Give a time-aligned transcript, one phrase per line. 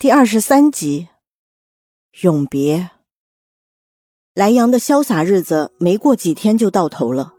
[0.00, 1.08] 第二十三集，
[2.22, 2.88] 永别。
[4.34, 7.34] 莱阳的潇洒日子没过几天就到头了。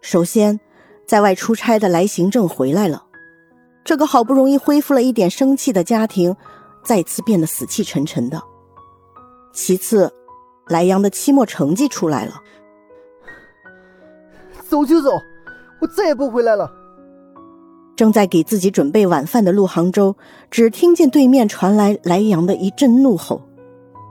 [0.00, 0.58] 首先，
[1.06, 3.04] 在外出差的来行政回来了，
[3.84, 6.34] 这个好不容易恢复了一点生气的家庭，
[6.82, 8.42] 再次变得死气沉沉的。
[9.52, 10.10] 其次，
[10.68, 12.42] 莱阳的期末成绩出来了。
[14.66, 15.10] 走就走，
[15.82, 16.66] 我再也不回来了。
[17.96, 20.14] 正在给自己准备晚饭的陆杭州，
[20.50, 23.40] 只听见对面传来莱阳的一阵怒吼，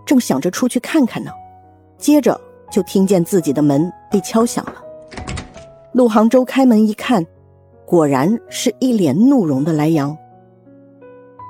[0.06, 1.32] 正想着出去看看呢，
[1.98, 2.40] 接着
[2.72, 4.76] 就听见自己的门被敲响了。
[5.92, 7.26] 陆杭州开门一看，
[7.86, 10.18] 果然是一脸怒容的莱阳。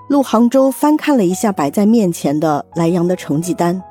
[0.10, 3.82] 陆杭州翻看了一下摆在面前的莱阳的成绩单，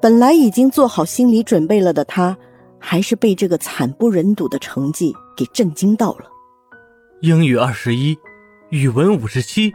[0.00, 2.36] 本来已经做好心理准备了的他。
[2.80, 6.26] 还是被这个惨不忍睹的成绩给震惊到了。
[7.20, 8.16] 英语二十一，
[8.70, 9.72] 语文五十七，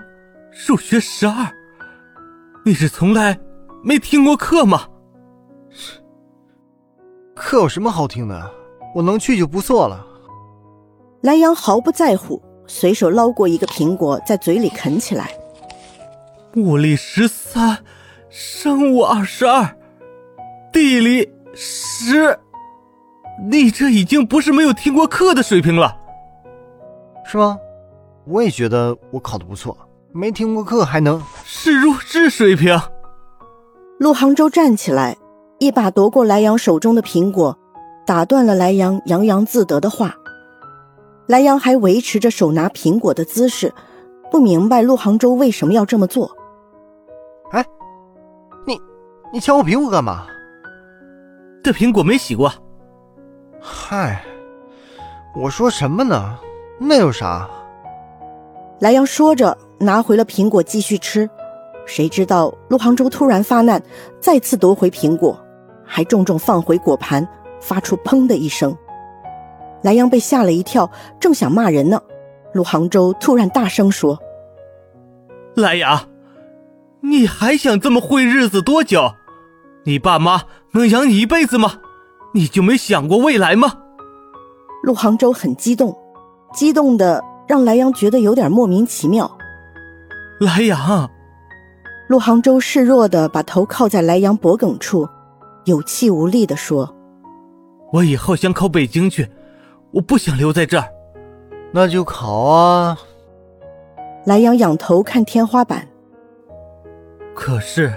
[0.50, 1.46] 数学十二。
[2.64, 3.38] 你是从来
[3.84, 4.88] 没听过课吗？
[7.36, 8.50] 课有什么好听的？
[8.96, 10.08] 我能去就不错了。
[11.22, 15.30] 莱阳毫不在乎，随手捞过一个苹果，在嘴里啃起来。
[16.56, 17.84] 物理十三，
[18.30, 19.76] 生物二十二，
[20.72, 22.40] 地理十。
[23.50, 25.98] 你这已经不是没有听过课的水平了，
[27.26, 27.58] 是吗？
[28.26, 29.78] 我也觉得我考的不错，
[30.14, 32.80] 没听过课还能是弱智水平。
[34.00, 35.18] 陆杭州站起来，
[35.60, 37.58] 一把夺过莱阳手中的苹果，
[38.06, 40.16] 打断了莱阳洋洋自得的话。
[41.28, 43.74] 莱阳还维持着手拿苹果的姿势，
[44.32, 46.30] 不明白陆杭州为什么要这么做。
[47.52, 47.66] 哎，
[48.66, 48.80] 你
[49.32, 50.28] 你抢我苹果干嘛？
[51.64, 52.52] 这苹果没洗过。
[53.62, 54.24] 嗨，
[55.36, 56.38] 我说什么呢？
[56.80, 57.50] 那有啥？
[58.80, 61.30] 莱阳说着，拿回了苹果继续吃。
[61.86, 63.82] 谁知道陆杭州突然发难，
[64.20, 65.40] 再次夺回苹果，
[65.86, 67.28] 还重重放回果盘，
[67.62, 68.76] 发出“砰”的一声。
[69.84, 70.90] 莱阳被吓了一跳，
[71.20, 72.02] 正想骂人呢，
[72.54, 74.18] 陆杭州突然大声说
[75.56, 76.08] ：“莱阳，
[77.02, 79.14] 你还想这么混日子多久？
[79.86, 81.80] 你爸妈能养你一辈子吗？”
[82.36, 83.74] 你就没想过未来吗？
[84.82, 85.96] 陆杭州很激动，
[86.54, 89.30] 激动的让莱阳觉得有点莫名其妙。
[90.40, 91.10] 莱阳，
[92.08, 95.08] 陆杭州示弱的把头靠在莱阳脖颈处，
[95.66, 96.94] 有气无力的说
[97.92, 99.30] ：“我以后想考北京去，
[99.92, 100.86] 我不想留在这儿。”
[101.76, 102.98] 那就考啊！
[104.26, 105.88] 莱阳仰头看天花板。
[107.34, 107.92] 可是，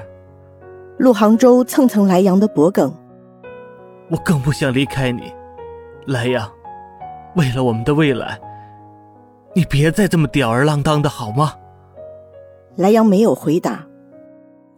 [0.97, 2.91] 陆杭州蹭蹭莱阳的脖颈。
[4.09, 5.31] 我更不想离开你，
[6.07, 6.51] 莱阳。
[7.35, 8.41] 为了我们的未来，
[9.57, 11.55] 你别再这么吊儿郎当的好吗？
[12.77, 13.87] 莱阳没有回答，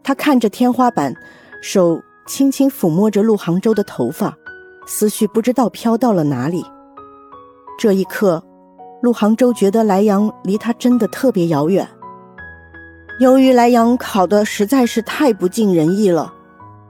[0.04, 1.12] 他看着天花板，
[1.60, 4.32] 手轻轻抚摸着陆杭州的头发，
[4.86, 6.64] 思绪不知道飘到了哪里。
[7.76, 8.40] 这一刻，
[9.02, 11.84] 陆杭州觉得莱阳离他真的特别遥远。
[13.18, 16.32] 由于莱阳考的实在是太不尽人意了。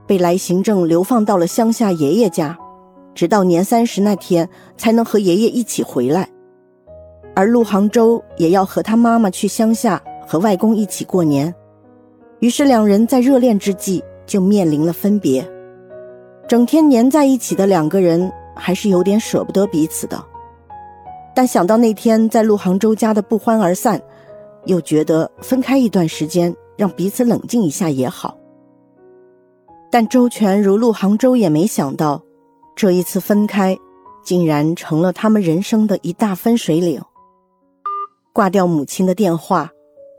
[0.07, 2.59] 被来行政流放到了乡下爷爷家，
[3.15, 6.29] 直到年三十那天才能和爷爷一起回来。
[7.39, 11.55] 而陆杭州也要和他妈妈去乡下和外公一起过年，
[12.41, 15.49] 于是两人在热恋之际就面临了分别。
[16.49, 20.21] 整天黏在一起的两个人还是有点舍不得彼此的，
[21.33, 24.03] 但想到那天在陆杭州家的不欢而散，
[24.65, 28.37] 又觉得分开一段时间让彼此冷静一下也好。
[29.93, 32.21] 但周全如陆杭州也没想到，
[32.75, 33.79] 这一次分开，
[34.25, 37.01] 竟然成了他们人生的一大分水岭。
[38.39, 39.69] 挂掉母亲的电话，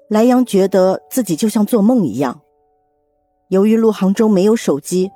[0.10, 2.42] 莱阳觉得自己就像做梦一样。
[3.48, 5.10] 由于陆杭州没有手机，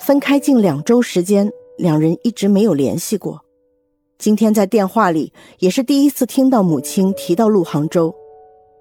[0.00, 3.40] 分开近两周时间，两人一直没有联系过。
[4.18, 8.12] 今天在电话里也是第一次听到母亲提到陆杭州，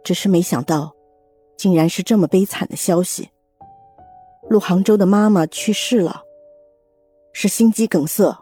[0.04, 0.92] 只是没想到，
[1.56, 3.30] 竟然是这么悲惨的消息。
[4.50, 6.24] 陆杭州的妈妈去世了，
[7.32, 8.36] 是心肌梗塞，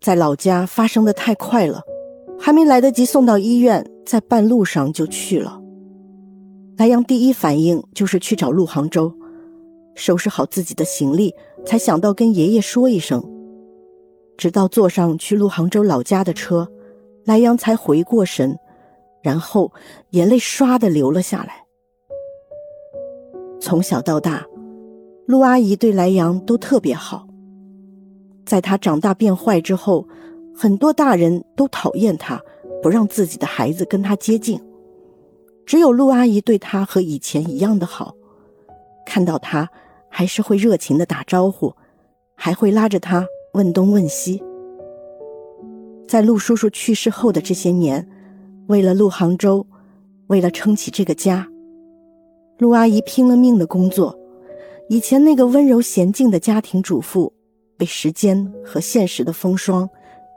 [0.00, 1.80] 在老家发生的太快了，
[2.44, 5.62] 还没来得及送到医院，在半路上就去了。
[6.76, 9.10] 莱阳第一反应就是去找陆杭州，
[9.94, 13.24] 收拾好自己的行李，才想到跟爷爷说一声。
[14.36, 16.68] 直到坐上去陆杭州老家的车，
[17.24, 18.54] 莱阳才回过神，
[19.22, 19.72] 然后
[20.10, 21.64] 眼泪唰的流了下来。
[23.58, 24.44] 从小到大。
[25.24, 27.26] 陆阿姨对莱阳都特别好。
[28.44, 30.06] 在他长大变坏之后，
[30.54, 32.40] 很多大人都讨厌他，
[32.82, 34.60] 不让自己的孩子跟他接近。
[35.66, 38.14] 只有陆阿姨对他和以前一样的好，
[39.04, 39.68] 看到他
[40.08, 41.74] 还是会热情的打招呼，
[42.34, 44.42] 还会拉着他问东问西。
[46.06, 48.06] 在陆叔叔去世后的这些年，
[48.68, 49.66] 为了陆杭州，
[50.26, 51.48] 为了撑起这个家，
[52.58, 54.16] 陆阿姨拼了命的工作。
[54.90, 57.32] 以前那个温柔娴静的家庭主妇，
[57.78, 59.88] 被时间和现实的风霜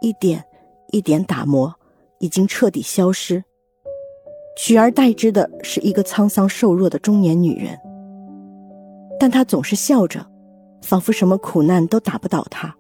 [0.02, 0.44] 一点
[0.92, 1.74] 一点打磨，
[2.20, 3.44] 已经彻底消失。
[4.58, 7.78] 取而代之的是一个沧桑瘦弱的中年女人。
[9.20, 10.26] 但她总是笑着，
[10.82, 12.76] 仿佛什么苦难都打不倒她，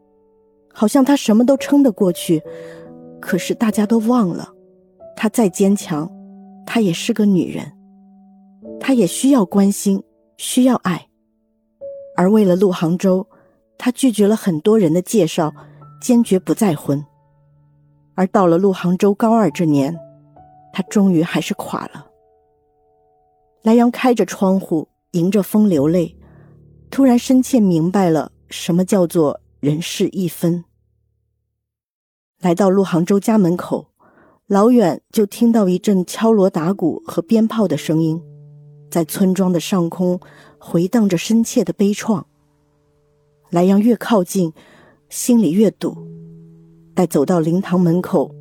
[0.73, 2.41] 好像她什么都撑得过去。
[3.19, 4.49] 可是大家都忘了，
[5.15, 6.11] 她再坚强，
[6.65, 7.71] 她也是个女人，
[8.79, 10.01] 她也需要关心，
[10.37, 11.07] 需要爱。
[12.15, 13.27] 而为了陆杭州，
[13.77, 15.53] 他拒绝了很多人的介绍，
[15.99, 17.03] 坚决不再婚。
[18.15, 19.97] 而到了陆杭州高二这年，
[20.73, 22.07] 他终于还是垮了。
[23.63, 26.17] 莱阳开着窗户，迎着风流泪，
[26.89, 30.63] 突然深切明白了什么叫做人事一分。
[32.39, 33.87] 来到陆杭州家门口，
[34.47, 38.21] 老远就听到一阵敲锣打鼓和鞭炮的声音，
[38.89, 40.19] 在村庄的上空。
[40.59, 42.23] 回荡着深切的悲怆。
[43.51, 44.51] 莱阳越靠近，
[45.09, 45.95] 心里越堵。
[46.93, 48.33] 待走到灵堂门口，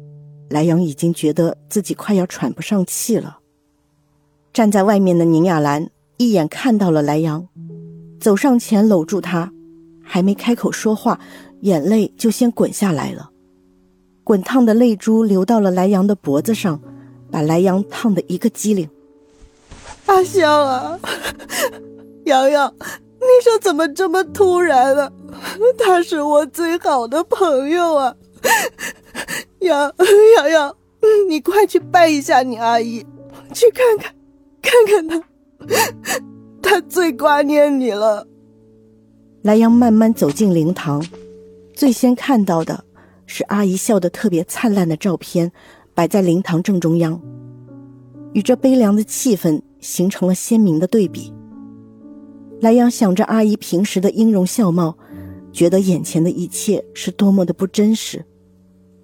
[0.48, 3.38] 莱阳已经觉得自己快要喘不上气了。
[4.52, 7.46] 站在外面的宁雅兰一眼看到了莱阳，
[8.18, 9.52] 走上前搂住他，
[10.02, 11.20] 还没开口说话，
[11.60, 13.30] 眼泪就先滚下来了。
[14.24, 16.80] 滚烫的泪珠流到了莱阳的脖子上，
[17.30, 18.88] 把莱阳烫得一个机灵。
[20.06, 20.98] 阿香啊！
[22.24, 25.12] 洋洋，你说怎么这么突然啊？
[25.78, 28.14] 他是我最好的朋友啊！
[29.60, 29.92] 洋
[30.36, 30.76] 洋洋，
[31.28, 33.04] 你快去拜一下你阿姨，
[33.52, 34.14] 去看看，
[34.62, 36.20] 看看他，
[36.62, 38.26] 他最挂念你了。
[39.42, 41.04] 莱阳慢慢走进灵堂，
[41.74, 42.84] 最先看到的
[43.26, 45.50] 是阿姨笑得特别灿烂的照片，
[45.94, 47.20] 摆在灵堂正中央，
[48.32, 51.32] 与这悲凉的气氛形成了鲜明的对比。
[52.60, 54.96] 莱阳想着阿姨平时的音容笑貌，
[55.56, 58.22] 觉得眼前的一切是多么的不真实，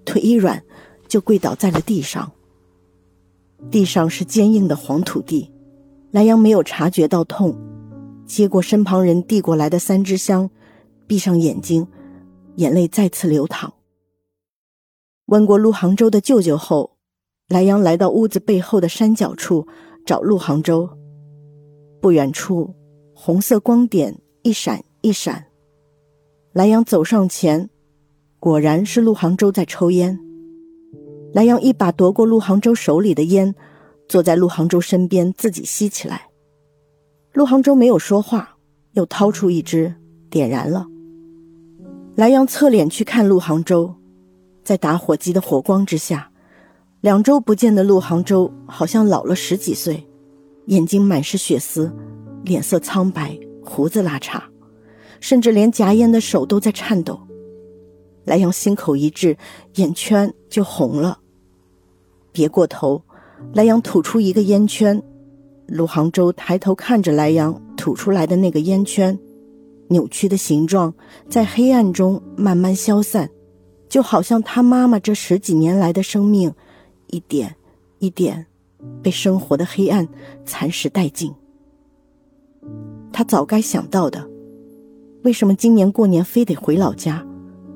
[0.05, 0.63] 腿一软，
[1.07, 2.31] 就跪倒在了地上。
[3.71, 5.51] 地上是坚硬的黄土地，
[6.11, 7.57] 莱阳没有察觉到痛，
[8.27, 10.47] 接过身旁人递过来的三支香，
[11.07, 11.87] 闭上眼睛，
[12.57, 13.73] 眼泪再次流淌。
[15.25, 16.97] 问过陆杭州的舅舅后，
[17.47, 19.67] 莱阳来到屋子背后的山脚处
[20.05, 20.87] 找陆杭州，
[21.99, 22.75] 不远处。
[23.15, 25.47] 红色光点一闪一闪，
[26.53, 27.67] 莱阳走上前，
[28.39, 30.19] 果然是陆杭州在抽烟。
[31.33, 33.55] 莱阳一把夺过陆杭州手里的烟，
[34.07, 36.27] 坐在陆杭州身边自己吸起来。
[37.33, 38.55] 陆杭州没有说话，
[38.91, 39.95] 又掏出一支
[40.29, 40.85] 点燃了。
[42.13, 43.91] 莱阳侧脸去看陆杭州，
[44.63, 46.29] 在打火机的火光之下，
[47.01, 50.07] 两周不见的陆杭州好像老了十几岁，
[50.67, 51.91] 眼睛满是血丝。
[52.43, 54.39] 脸色苍白，胡子拉碴，
[55.23, 57.17] 甚至连夹烟的手都在颤抖。
[58.25, 59.37] 莱阳心口一滞，
[59.75, 61.17] 眼圈就红了。
[62.33, 63.01] 别过头，
[63.53, 65.01] 莱阳吐出一个烟圈。
[65.65, 69.17] 陆杭州抬头看着莱阳吐出来的那个烟圈，
[69.87, 70.93] 扭曲的形状
[71.29, 73.29] 在黑暗中慢慢消散，
[73.87, 76.53] 就好像他妈妈这十几年来的生命，
[77.07, 77.55] 一点
[77.99, 78.45] 一点
[79.01, 80.05] 被生活的黑暗
[80.45, 81.33] 蚕食殆尽。
[83.13, 84.29] 他早该想到的，
[85.23, 87.25] 为什么今年过年非得回老家，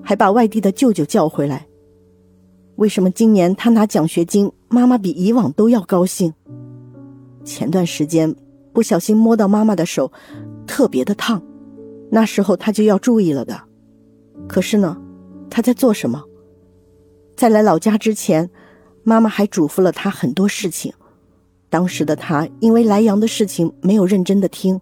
[0.03, 1.65] 还把外地的舅舅叫回来？
[2.75, 6.33] 为什么今年他拿奖学金，妈妈比以往都要高兴？
[7.45, 8.35] 前段时间
[8.73, 10.11] 不小心摸到妈妈的手，
[10.67, 11.41] 特别的烫，
[12.11, 13.57] 那时候他就要注意了的。
[14.45, 14.97] 可是呢，
[15.49, 16.21] 他在做什么？
[17.37, 18.49] 在来老家之前，
[19.03, 20.93] 妈妈还嘱咐了他很多事情，
[21.69, 24.81] 当时的他因为莱阳的事情没有认真的听。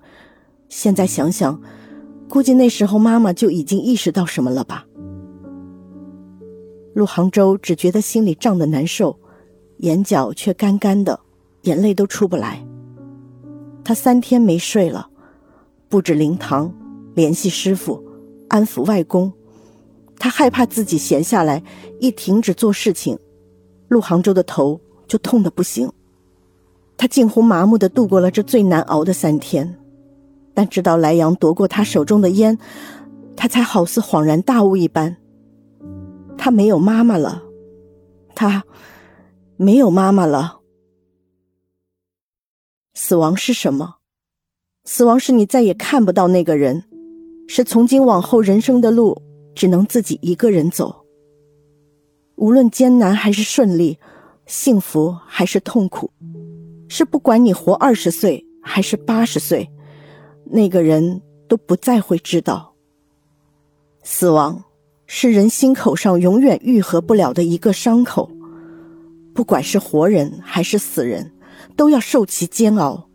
[0.68, 1.62] 现在想想，
[2.30, 4.86] 估计那时候妈妈就已经意识到什么了吧。
[6.94, 9.18] 陆杭州只觉得心里胀得难受，
[9.78, 11.20] 眼角却干干的，
[11.64, 12.66] 眼泪都出不来。
[13.84, 15.10] 他三天没睡了，
[15.90, 16.74] 布置灵堂，
[17.14, 18.04] 联系师傅，
[18.48, 19.32] 安抚外公。
[20.18, 21.62] 他害怕自己闲下来，
[22.00, 23.20] 一停止做事情，
[23.90, 25.92] 陆杭州的头就痛得不行。
[26.98, 29.78] 他近乎麻木的度过了这最难熬的三天。
[30.56, 32.58] 但直到莱阳夺过他手中的烟，
[33.36, 35.18] 他才好似恍然大悟一般。
[36.38, 37.44] 他没有妈妈了，
[38.34, 38.64] 他
[39.58, 40.62] 没有妈妈了。
[42.94, 43.98] 死亡是什么？
[44.86, 46.86] 死亡是你再也看不到那个人，
[47.48, 49.22] 是从今往后人生的路
[49.54, 51.06] 只能自己一个人走。
[52.36, 53.98] 无论艰难还是顺利，
[54.46, 56.12] 幸福还是痛苦，
[56.88, 59.70] 是不管你活二十岁还是八十岁，
[60.46, 62.74] 那个人都不再会知道。
[64.04, 64.64] 死亡
[65.08, 68.30] 是人心口上永远愈合不了的一个伤口，
[69.34, 71.32] 不管是活人还是死人，
[71.76, 73.08] 都要受其煎熬。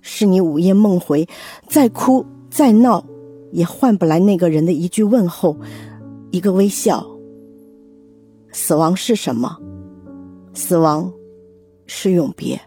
[0.00, 1.28] 是你午夜梦回，
[1.68, 3.04] 再哭再闹，
[3.50, 5.56] 也换不来那个人的一句问候，
[6.30, 7.04] 一个微笑。
[8.52, 9.58] 死亡是什么？
[10.54, 11.12] 死亡
[11.86, 12.60] 是永别。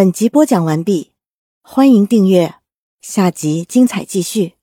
[0.00, 1.12] 本集播讲完毕，
[1.60, 2.54] 欢迎订阅，
[3.02, 4.54] 下集精彩继续。